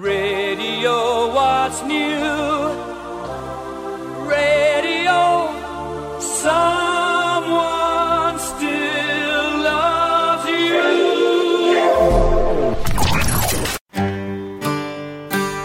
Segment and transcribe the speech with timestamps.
[0.00, 2.70] Radio, what's new?
[4.28, 5.50] Radio,
[6.20, 7.58] someone
[8.38, 10.84] still loves you.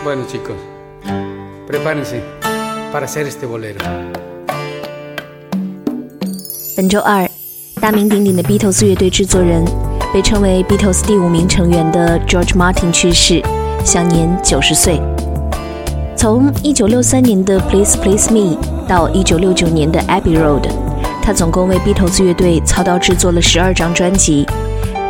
[0.04, 0.57] Bueno chicos,
[1.68, 2.24] prepárense
[2.92, 3.78] para hacer este bolero.
[6.75, 7.29] 本周二，
[7.79, 9.64] 大名鼎鼎的 Beatles 乐队制作人，
[10.11, 13.43] 被称为 Beatles 第五名成员的 George Martin 去世，
[13.83, 15.00] 享年九十岁。
[16.15, 20.63] 从1963年的 Please Please Me 到1969年的 Abbey Road，
[21.21, 24.46] 他总共为 Beatles 乐队操刀制作了十二张专辑，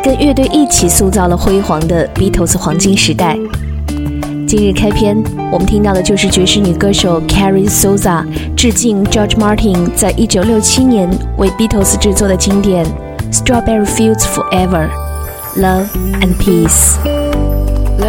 [0.02, 3.38] 跟乐队一起塑造了辉煌的 Beatles 黄金时代。
[4.46, 5.16] 今日开篇，
[5.50, 8.24] 我们听到的就是爵士女歌手 Carrie Souza
[8.56, 12.84] 致敬 George Martin 在一九六七年为 Beatles 制作的经典
[13.32, 14.88] 《Strawberry Fields Forever》
[15.60, 15.86] ，Love
[16.20, 17.33] and Peace。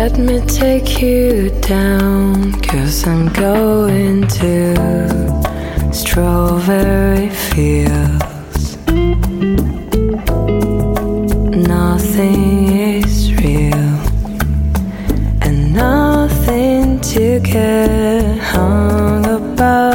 [0.06, 8.78] Let me take you down, cause I'm going to strawberry fields.
[11.68, 13.98] Nothing is real,
[15.42, 19.95] and nothing to get hung about.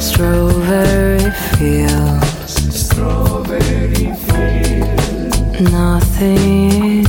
[0.00, 2.54] strawberry fields.
[2.74, 5.60] Strawberry fields.
[5.60, 7.07] Nothing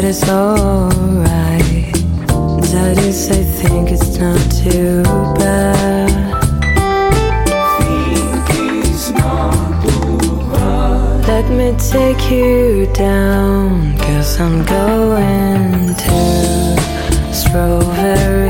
[0.00, 1.92] but it's alright.
[2.72, 5.02] Daddies, I think it's not too
[5.38, 6.10] bad.
[11.28, 18.49] Let me take you down, cause I'm going to strawberry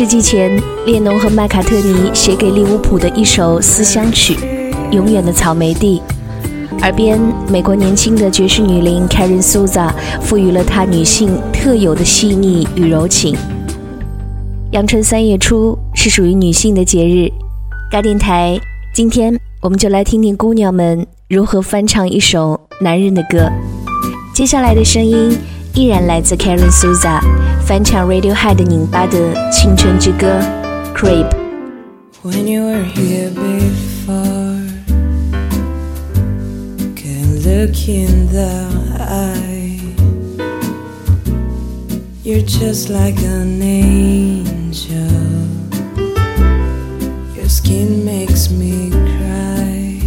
[0.00, 4.34] 世纪前，列侬和麦卡特尼写给利物浦的一首思乡曲
[4.92, 6.00] 《永远的草莓地》，
[6.80, 13.36] 耳边美国年轻的爵士女伶 Karen Souza 赋予了她女性特有的细腻与柔情。
[14.70, 17.30] 阳春三月初是属于女性的节日，
[17.90, 18.58] 嘎电台
[18.94, 23.52] 今天我们就来听听姑娘们如何翻唱一首男人的歌。
[24.32, 25.36] 接下来的声音
[25.74, 27.20] 依然来自 Karen Souza
[27.69, 29.17] 翻唱 Radiohead 拧巴的
[29.51, 30.27] 青春之歌《
[30.95, 31.29] Creep》。
[32.23, 34.55] When you were here before,
[36.95, 38.69] can look in the
[38.99, 39.79] eye.
[42.23, 44.95] You're just like an angel.
[47.35, 50.01] Your skin makes me cry.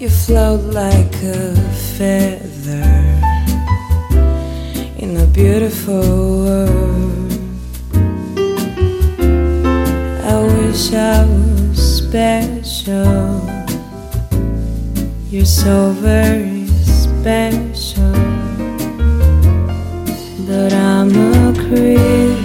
[0.00, 1.54] You float like a
[1.96, 2.51] feather in a
[5.33, 7.31] beautiful world.
[10.23, 13.41] I wish I was special.
[15.31, 18.13] You're so very special.
[20.45, 22.42] But I'm a creep.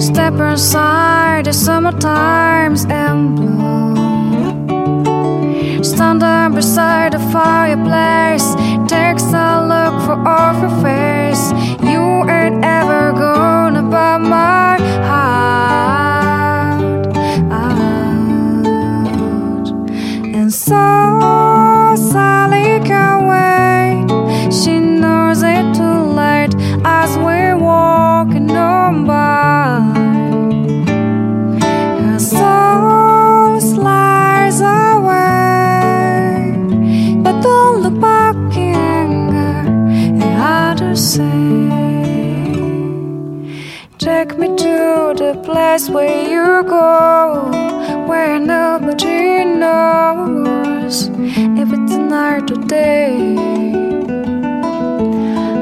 [0.00, 3.94] Step inside the summer times and bloom.
[5.82, 8.54] Stand there beside the fireplace.
[8.88, 11.52] Takes a look for off your face.
[11.90, 14.78] You ain't ever gonna buy my
[15.08, 16.82] heart
[17.50, 18.04] out.
[20.34, 21.23] And so
[45.74, 47.50] place where you go,
[48.06, 51.08] where nobody knows
[51.60, 53.34] if it's night or day.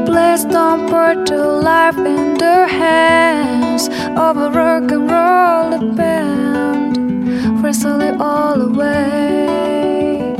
[0.04, 3.88] Please don't put your life in the hands
[4.26, 10.34] of a rock and roll band, wrestle it all away.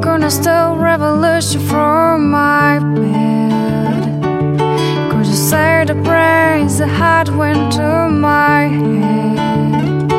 [0.00, 3.33] Gonna steal revolution from my bed.
[5.54, 5.94] Say the
[6.88, 10.12] had went to my head?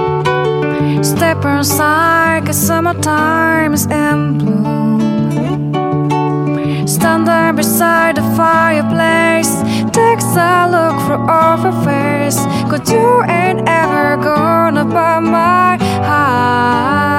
[1.04, 5.01] Step inside, cause summertime's in bloom.
[6.88, 9.54] Stand there beside the fireplace.
[9.92, 12.39] Takes a look for off her face.
[12.70, 15.77] Cause you ain't ever gonna buy my
[16.08, 17.14] heart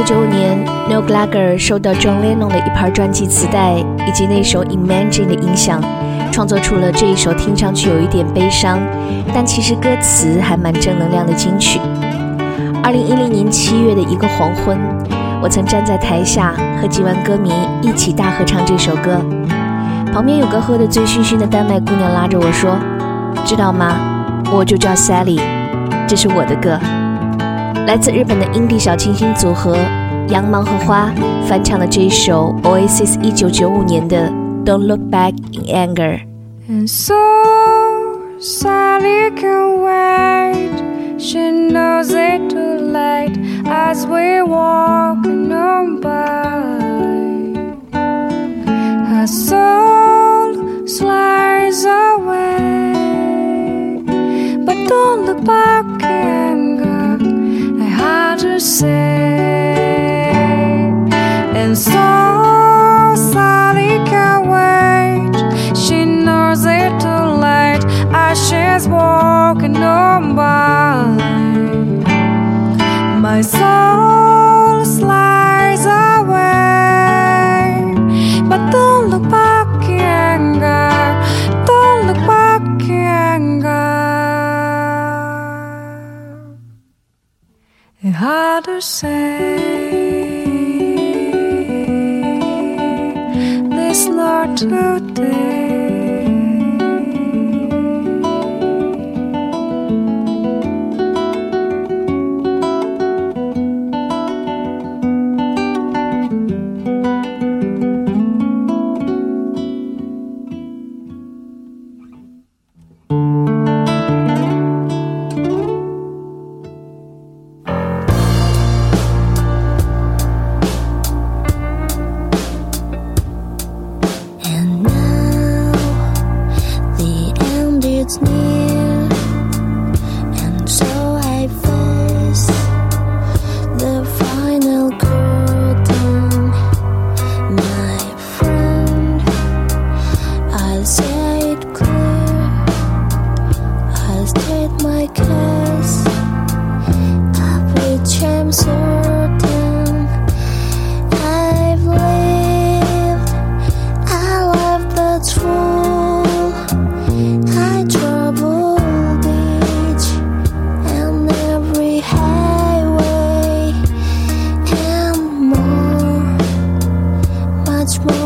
[0.00, 5.78] 九九五年，Noel Gallagher 受到 John Lennon 的一盘专辑磁带以及那首《Imagine》的影响，
[6.32, 8.78] 创作出了这一首听上去有一点悲伤，
[9.34, 11.78] 但其实歌词还蛮正能量的金曲。
[12.82, 14.78] 二零一零年七月的一个黄昏，
[15.42, 17.52] 我曾站在台下和几万歌迷
[17.82, 19.20] 一起大合唱这首歌。
[20.14, 22.78] 旁边有个喝得醉醺醺的丹麦姑娘拉着我说
[23.44, 23.96] ：“知道吗？
[24.50, 25.38] 我就叫 Sally，
[26.08, 26.80] 这是我的歌。”
[27.90, 29.76] 来自日本的英 n 小清新组合
[30.28, 31.12] 羊毛和花
[31.48, 34.28] 翻唱了这一首 Oasis 一九九五年的
[34.64, 36.20] 《Don't Look Back in Anger》。
[36.68, 37.16] And so
[38.38, 41.18] Sally can wait.
[41.18, 45.26] She knows it too late as we walk.
[45.26, 45.39] In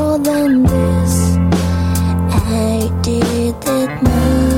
[0.05, 1.15] more than this.
[2.31, 4.54] I did it my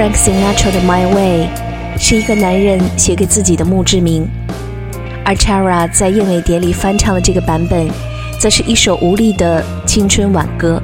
[0.00, 1.46] Frank Sinatra 的《My Way》
[1.98, 4.26] 是一个男人写给自己的墓志铭，
[5.26, 7.86] 而 Tara 在燕尾蝶里翻唱的这个版本，
[8.38, 10.82] 则是一首无力的青春挽歌。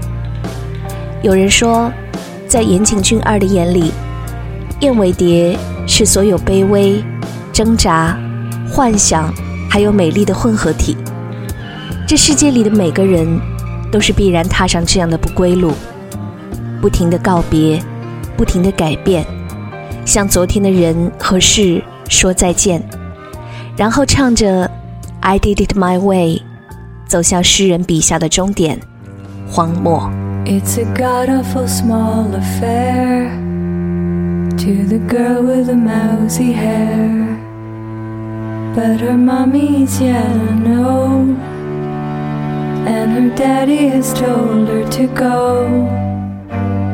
[1.23, 1.91] 有人说，
[2.47, 3.91] 在岩井俊二的眼里，
[4.81, 7.03] 燕尾蝶是所有卑微、
[7.55, 8.19] 挣扎、
[8.69, 9.33] 幻想
[9.71, 10.95] 还有美丽的混合体。
[12.07, 13.41] 这世界里的每个人，
[13.91, 15.73] 都是必然踏上这样的不归路，
[16.83, 17.81] 不停的告别。
[18.38, 19.26] 不停的改变，
[20.06, 22.82] 向昨天的人和事说再见，
[23.78, 24.70] 然后唱着
[25.20, 26.42] "I did it my way"，
[27.08, 28.80] 走向诗人笔下的终点——
[29.50, 30.10] 荒漠。
[30.46, 33.30] It's a god awful small affair
[34.58, 37.28] to the girl with the mousy hair.
[38.74, 41.36] But her mommy's yet unknown,
[42.88, 45.68] and her daddy has told her to go.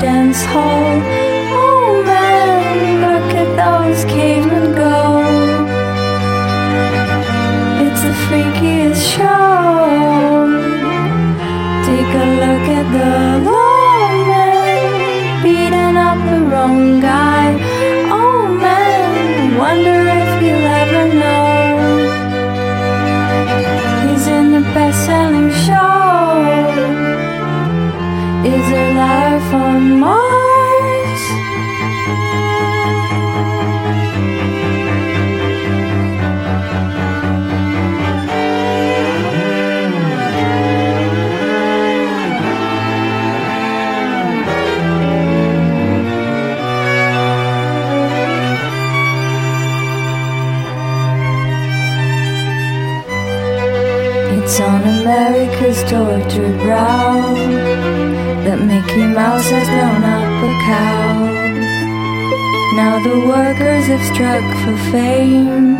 [0.00, 1.17] dance hall.
[54.50, 57.34] It's on America's tortured brow
[58.44, 61.12] that Mickey Mouse has blown up a cow.
[62.74, 65.76] Now the workers have struck for fame,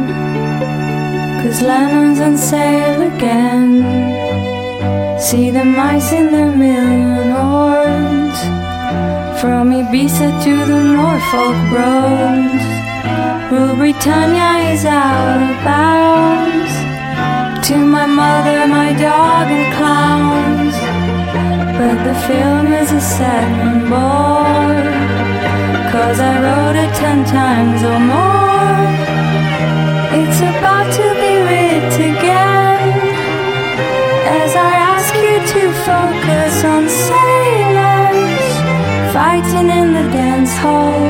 [1.40, 3.70] cause Lennon's on sale again.
[5.18, 8.40] See the mice in their million hordes,
[9.40, 12.66] from Ibiza to the Norfolk Broads.
[13.50, 16.87] Rule Britannia is out of bounds
[17.64, 20.76] to my mother, my dog, and clowns.
[21.78, 24.82] But the film is a sad bore,
[25.92, 28.78] cause I wrote it ten times or more.
[30.20, 32.82] It's about to be writ again,
[34.40, 38.48] as I ask you to focus on sailors
[39.12, 41.00] fighting in the dance hall.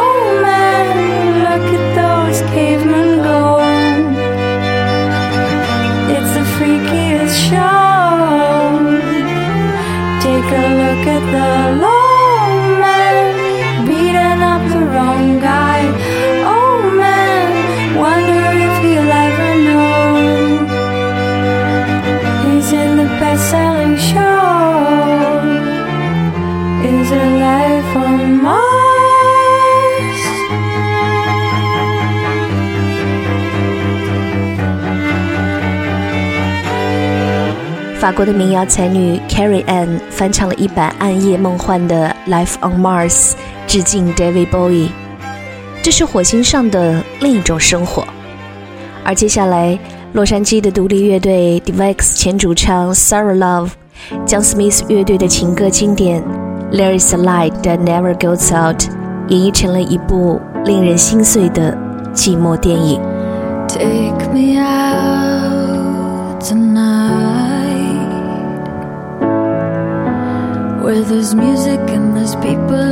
[0.00, 0.86] Oh man,
[1.46, 3.61] look at those cavemen go.
[7.52, 9.02] Show.
[10.24, 11.91] Take a look at the lone
[38.02, 43.30] 法国的民谣才女 Carrie Ann 翻唱了一版《暗夜梦幻》的《Life on Mars》，
[43.68, 44.88] 致敬 David Bowie。
[45.84, 48.04] 这是火星上的另一种生活。
[49.04, 49.78] 而接下来，
[50.14, 53.70] 洛杉矶的独立乐队 Devex 前主唱 Sarah Love
[54.26, 56.20] 将 Smith 乐队的情歌经典
[56.76, 58.80] 《There Is a Light That Never Goes Out》
[59.28, 61.78] 演绎成了一部令人心碎的
[62.12, 63.00] 寂寞电影。
[63.68, 64.21] Take
[71.12, 72.91] there's music and there's people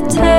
[0.00, 0.29] And if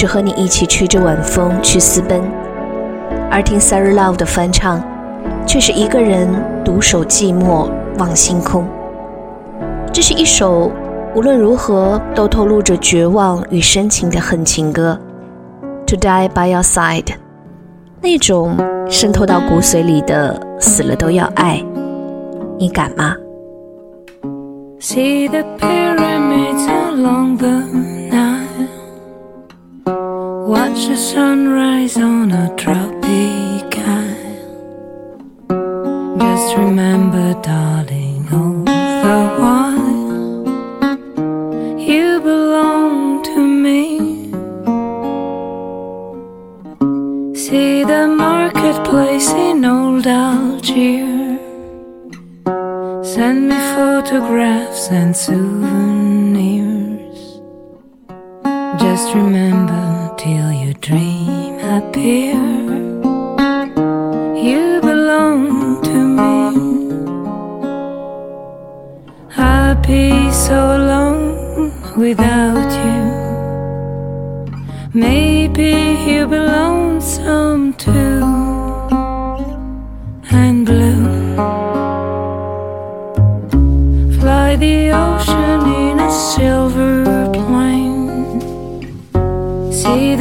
[0.00, 2.22] 是和你一起吹着晚风去私奔，
[3.30, 4.82] 而听 Sarah Love 的翻唱，
[5.46, 6.26] 却是一个人
[6.64, 8.66] 独守寂寞望星空。
[9.92, 10.72] 这是一首
[11.14, 14.98] 无论如何都透露着绝望与深情的恨情歌。
[15.88, 17.08] To die by your side，
[18.00, 18.56] 那种
[18.88, 21.62] 渗透到骨髓里的死了都要爱，
[22.58, 23.14] 你敢吗
[24.80, 27.48] ？See the pyramids along the
[28.10, 28.39] Nile.
[30.50, 34.56] Watch the sunrise on a tropic isle.
[36.18, 40.02] Just remember, darling, all the while
[41.78, 43.84] you belong to me.
[47.36, 51.38] See the marketplace in old Algiers.
[53.06, 56.10] Send me photographs and souvenirs.
[58.80, 59.89] Just remember
[60.80, 62.40] dream appear.
[64.34, 66.34] You belong to me.
[69.36, 73.00] I'd be so alone without you.
[74.94, 75.72] Maybe
[76.06, 78.39] you belong some too.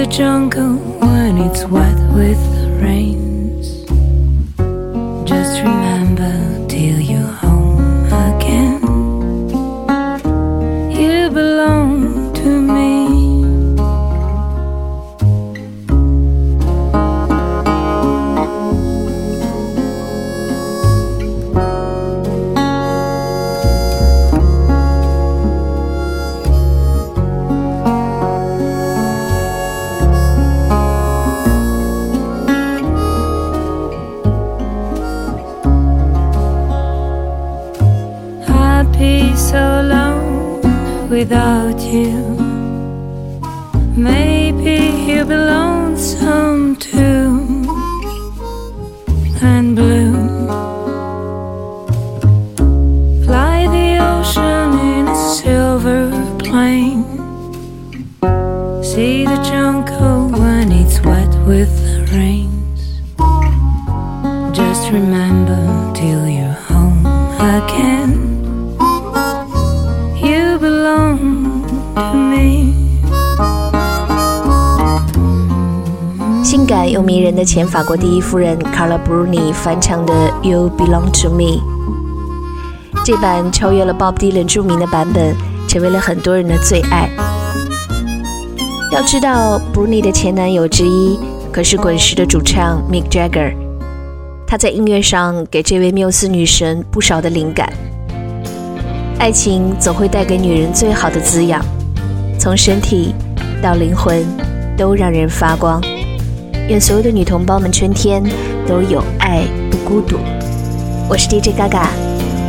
[0.09, 2.67] Jungle when it's wet with the
[46.75, 47.08] too.
[77.39, 81.61] 的前法国第一夫人 Carla Bruni 翻唱的《You Belong to Me》，
[83.05, 85.33] 这版超越了 Bob Dylan 著名的版本，
[85.65, 87.09] 成为了很多人的最爱。
[88.91, 91.17] 要知道，Bruni 的前男友之一
[91.49, 93.53] 可是滚石的主唱 Mick Jagger，
[94.45, 97.71] 他在音乐上给这位缪斯女神不少的灵感。
[99.17, 101.63] 爱情总会带给女人最好的滋养，
[102.37, 103.15] 从身体
[103.63, 104.25] 到灵魂，
[104.77, 105.81] 都让人发光。
[106.69, 108.23] 愿所有的女同胞们春天
[108.67, 110.19] 都有爱，不孤独。
[111.09, 111.87] 我是 DJ Gaga，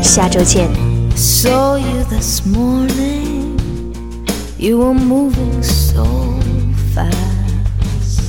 [0.03, 0.69] 下周见。
[1.17, 3.57] Saw you this morning.
[4.59, 6.05] You were moving so
[6.95, 8.21] fast.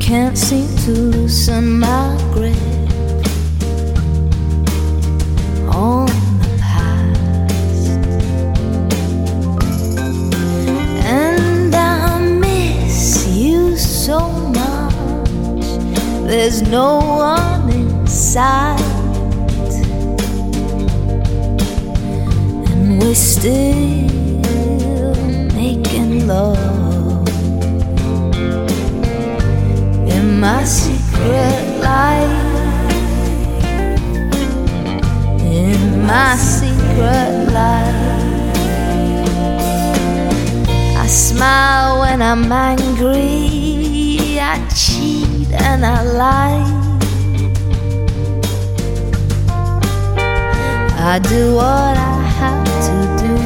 [0.00, 2.56] Can't seem to loosen my grip
[5.70, 6.08] on
[16.28, 18.78] There's no one inside.
[22.68, 23.54] and we're still
[25.56, 27.26] making love
[30.06, 32.44] in my secret life.
[35.40, 37.96] In my secret life,
[40.94, 44.38] I smile when I'm angry.
[44.38, 46.64] I cheat and I lie.
[51.00, 53.36] I do what I have to do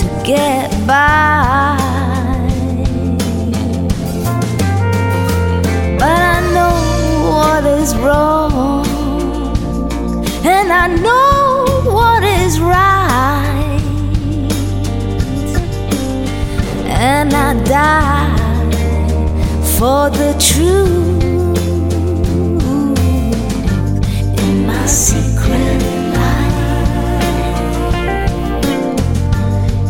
[0.00, 1.76] to get by.
[5.98, 6.76] But I know
[7.30, 8.86] what is wrong,
[10.44, 13.80] and I know what is right,
[16.86, 18.25] and I die
[19.78, 21.56] for the truth.
[24.38, 25.82] in my secret
[26.16, 26.58] life.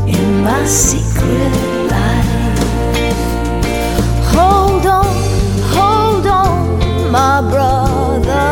[0.08, 1.52] In my secret
[1.94, 2.58] life.
[4.34, 5.06] Hold on,
[5.76, 8.48] hold on, my brother.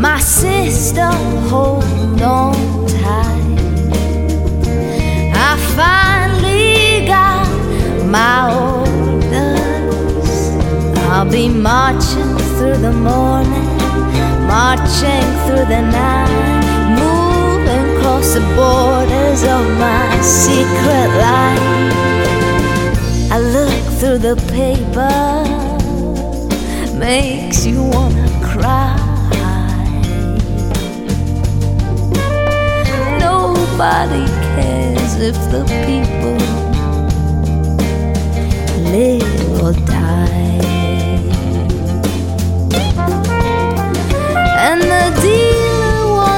[0.00, 1.12] My sister,
[1.48, 2.54] hold on
[2.88, 3.44] tight.
[5.32, 7.46] I finally got
[8.06, 8.73] my orders.
[11.24, 13.64] I'll be marching through the morning
[14.46, 21.64] marching through the night, moving across the borders of my secret life.
[23.32, 25.16] I look through the paper,
[26.98, 29.00] makes you wanna cry.
[33.18, 36.38] Nobody cares if the people
[38.92, 40.04] live or die.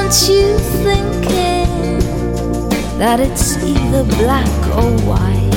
[0.07, 1.99] Wants you thinking
[2.97, 4.47] that it's either black
[4.79, 5.51] or white.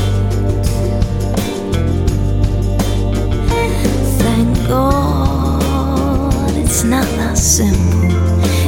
[4.23, 8.09] Thank God it's not that simple.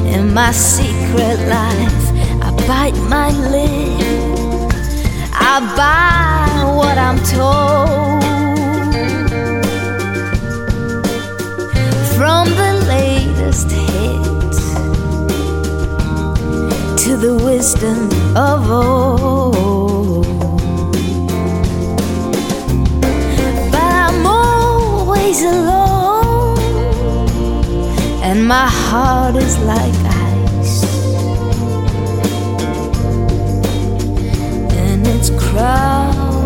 [0.06, 2.06] In my secret life,
[2.46, 4.74] I bite my lip.
[5.34, 8.22] I buy what I'm told
[12.16, 14.21] from the latest hit
[17.22, 20.26] the wisdom of old.
[23.72, 26.58] But I'm always alone,
[28.24, 30.84] and my heart is like ice,
[34.74, 36.42] and it's crowded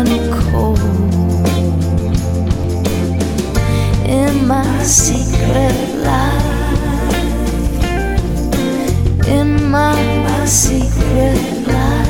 [0.00, 0.80] and cold
[4.04, 6.47] in my secret life.
[9.70, 12.08] mind my secret life.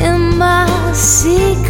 [0.00, 1.67] In my secret